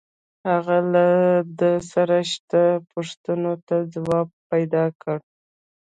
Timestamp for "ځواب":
3.93-4.27